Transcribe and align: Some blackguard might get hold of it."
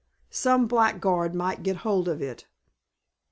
Some 0.31 0.65
blackguard 0.65 1.35
might 1.35 1.61
get 1.61 1.75
hold 1.85 2.07
of 2.07 2.23
it." 2.23 2.47